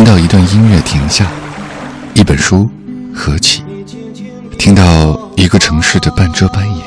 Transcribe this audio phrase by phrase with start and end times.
[0.00, 1.30] 听到一段音乐停下，
[2.14, 2.66] 一本书
[3.14, 3.62] 合起，
[4.58, 6.86] 听到一个城市的半遮半掩，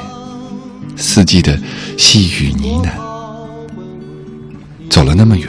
[0.98, 1.56] 四季的
[1.96, 2.90] 细雨呢喃。
[4.90, 5.48] 走了那么远，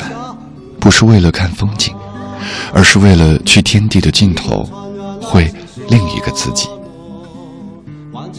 [0.79, 1.95] 不是为了看风景，
[2.75, 4.69] 而是为了去天地的尽头，
[5.23, 5.51] 会
[5.89, 6.69] 另一个自己。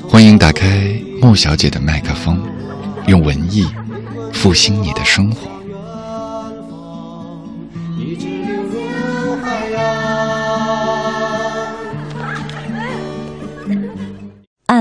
[0.08, 2.40] 欢迎打开莫小姐的麦克风，
[3.08, 3.66] 用文艺
[4.32, 5.55] 复兴你的生活。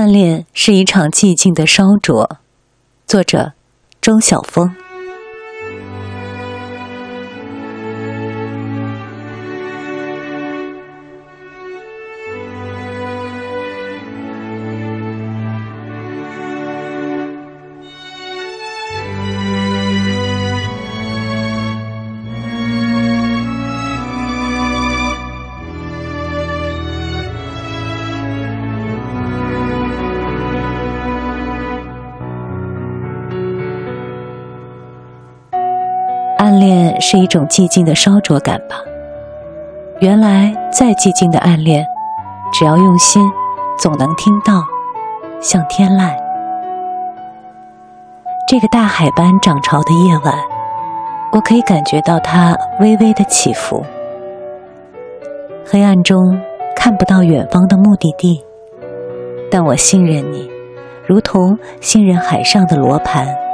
[0.05, 2.37] 暗恋是一场寂静的烧灼，
[3.07, 3.53] 作者
[3.99, 4.84] 周晓峰。
[36.99, 38.75] 是一种寂静的烧灼感吧。
[39.99, 41.85] 原来再寂静的暗恋，
[42.51, 43.23] 只要用心，
[43.79, 44.63] 总能听到，
[45.39, 46.11] 像天籁。
[48.47, 50.33] 这个大海般涨潮的夜晚，
[51.31, 53.83] 我可以感觉到它微微的起伏。
[55.65, 56.39] 黑暗中
[56.75, 58.43] 看不到远方的目的地，
[59.49, 60.49] 但我信任你，
[61.07, 63.44] 如同信任海上的罗盘。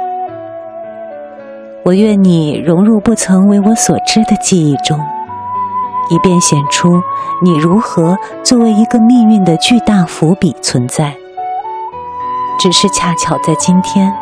[1.84, 5.00] 我愿你融入不曾为我所知的记忆中，
[6.10, 7.02] 以便显出
[7.42, 11.16] 你如何作为一个命运的巨大伏笔存在。
[12.60, 14.14] 只是恰巧在今天，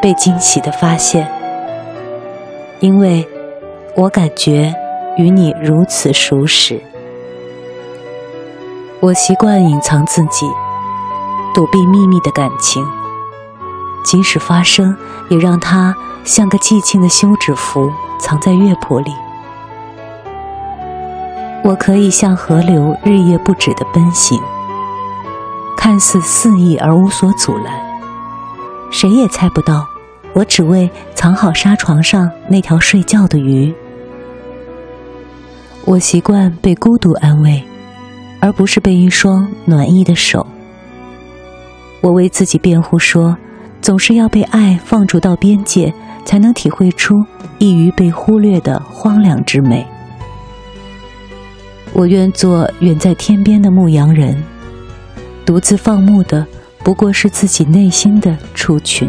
[0.00, 1.28] 被惊喜的发现，
[2.78, 3.26] 因为
[3.96, 4.72] 我感觉
[5.16, 6.80] 与你如此熟识。
[9.00, 10.46] 我习惯隐藏自己，
[11.52, 12.86] 躲避秘密的感情，
[14.06, 14.96] 即使发生，
[15.28, 15.94] 也让它。
[16.24, 19.12] 像个寂静的休止符，藏在乐谱里。
[21.62, 24.36] 我可以像河流日夜不止的奔行，
[25.76, 27.80] 看似肆意而无所阻拦。
[28.90, 29.86] 谁也猜不到，
[30.32, 33.72] 我只为藏好沙床上那条睡觉的鱼。
[35.84, 37.62] 我习惯被孤独安慰，
[38.40, 40.44] 而不是被一双暖意的手。
[42.00, 43.36] 我为自己辩护说，
[43.86, 45.94] 总是要被爱放逐到边界。
[46.26, 47.24] 才能体会出
[47.58, 49.86] 易于被忽略的荒凉之美。
[51.92, 54.36] 我愿做远在天边的牧羊人，
[55.46, 56.44] 独自放牧的
[56.82, 59.08] 不过是自己内心的雏群。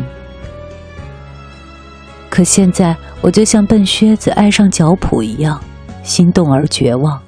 [2.29, 5.59] 可现在，我就像笨靴子爱上脚蹼一样，
[6.03, 7.19] 心动而绝望。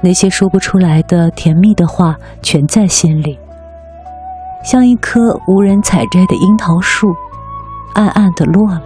[0.00, 3.38] 那些说不出来的甜蜜的话，全在心里，
[4.64, 7.14] 像一棵无人采摘的樱桃树。
[7.92, 8.82] 暗暗的落了。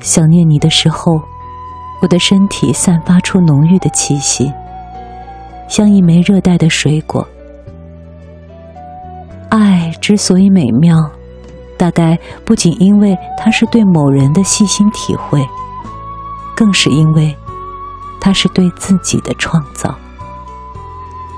[0.00, 1.20] 想念你的时候，
[2.00, 4.50] 我的身体散发出浓郁的气息，
[5.68, 7.28] 像一枚热带的水果。
[9.50, 11.10] 爱之所以美妙，
[11.76, 15.46] 大概不仅因为它是对某人的细心体会，
[16.56, 17.36] 更是因为
[18.18, 19.94] 它是对自己的创造。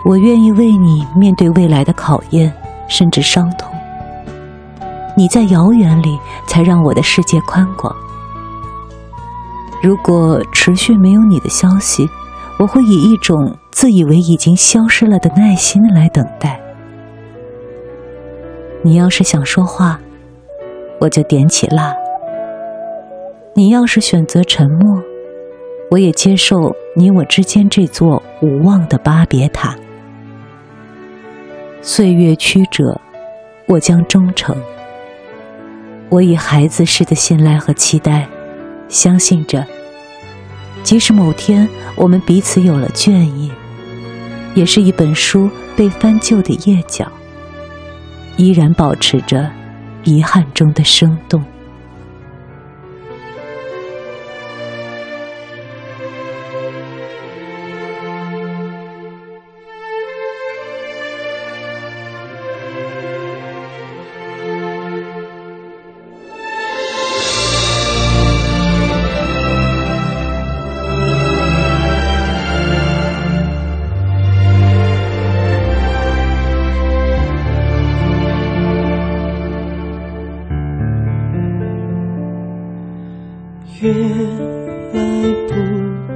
[0.04, 2.52] 我愿意为你面对未来的考验，
[2.88, 3.70] 甚至伤痛。
[5.16, 7.94] 你在遥远里，才让我的世界宽广。
[9.82, 12.08] 如果持续没有你的消息，
[12.58, 16.60] 我会以一种自以为已经消失了的耐心来等待。
[18.82, 20.00] 你要是想说话，
[21.00, 21.94] 我就点起蜡；
[23.54, 25.00] 你要是选择沉默，
[25.90, 29.76] 我也接受你我之间这座无望的巴别塔。
[31.84, 33.00] 岁月曲折，
[33.66, 34.56] 我将忠诚。
[36.08, 38.28] 我以孩子似的信赖和期待，
[38.88, 39.66] 相信着，
[40.84, 43.50] 即使某天我们彼此有了倦意，
[44.54, 47.10] 也是一本书被翻旧的页角，
[48.36, 49.50] 依然保持着
[50.04, 51.42] 遗憾中的生动。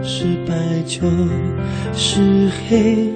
[0.07, 0.55] 是白
[0.87, 1.01] 就
[1.93, 3.09] 是黑，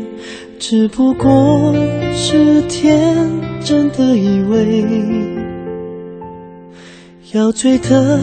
[0.59, 1.73] 只不过
[2.15, 3.17] 是天
[3.63, 4.85] 真的以为，
[7.33, 8.19] 要醉得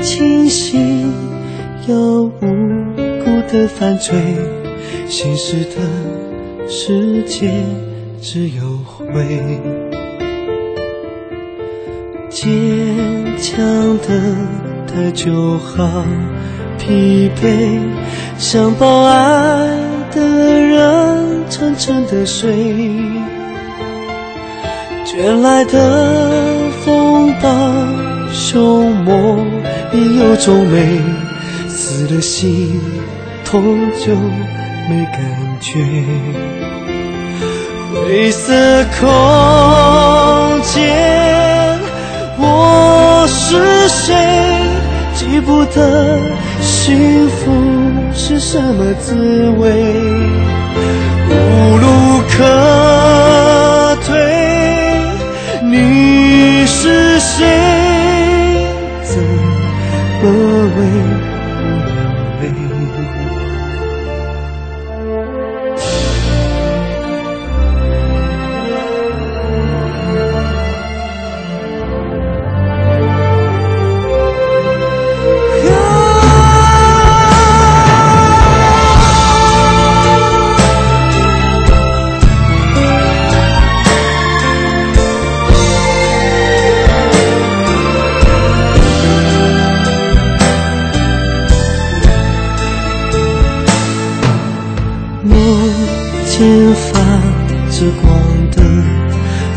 [0.00, 1.12] 清醒，
[1.88, 4.14] 要无辜的犯罪，
[5.08, 7.50] 现实的世界
[8.20, 9.24] 只有灰。
[12.30, 13.64] 坚强
[13.98, 14.36] 的
[14.86, 16.04] 他就好
[16.86, 17.80] 疲惫，
[18.36, 19.14] 想抱爱
[20.12, 22.52] 的人沉沉的睡。
[25.06, 27.48] 卷来的风暴
[28.32, 29.46] 凶猛，
[29.90, 31.00] 必有种美，
[31.68, 32.78] 死了心
[33.46, 33.62] 痛
[34.04, 34.14] 就
[34.90, 35.22] 没感
[35.60, 35.80] 觉。
[37.94, 38.52] 灰色
[39.00, 41.78] 空间，
[42.36, 44.43] 我是谁？
[45.34, 46.20] 记不得
[46.60, 47.50] 幸福
[48.12, 49.68] 是什么滋味，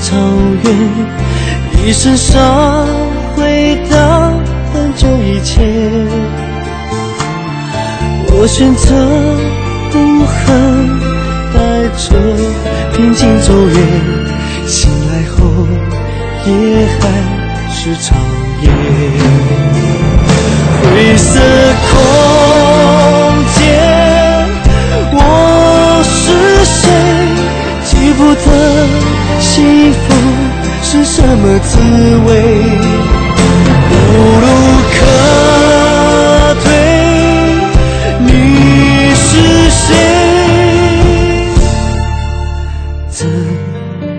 [0.07, 0.15] 草
[0.63, 2.88] 原，一身伤
[3.36, 4.31] 回到
[4.74, 5.68] 很久以前。
[8.31, 8.95] 我选择
[9.92, 10.48] 不恨，
[11.54, 11.57] 带
[11.98, 12.15] 着
[12.94, 13.75] 平静走远，
[14.65, 15.36] 醒来后
[16.45, 16.51] 也
[17.01, 17.01] 还
[17.74, 18.18] 是长
[18.62, 18.65] 夜。
[20.83, 21.27] 灰色
[21.83, 21.94] 空
[23.56, 23.59] 间，
[25.12, 25.19] 我
[26.01, 26.88] 是谁？
[27.83, 28.48] 记不得
[29.50, 29.64] 幸
[29.94, 29.98] 福
[30.84, 31.80] 是什么滋
[32.28, 32.30] 味，
[33.90, 33.94] 无
[34.42, 34.46] 路
[34.94, 34.96] 可
[36.64, 36.66] 退。
[38.26, 38.30] 你
[39.16, 39.30] 是
[39.70, 39.88] 谁？
[43.10, 43.26] 怎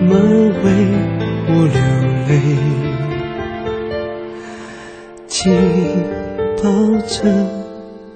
[0.07, 0.09] 么
[0.63, 0.65] 为
[1.47, 1.79] 我流
[2.27, 2.31] 泪？
[5.27, 5.37] 请
[6.57, 6.63] 抱
[7.07, 7.17] 着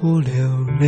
[0.01, 0.31] 我流
[0.80, 0.83] 泪。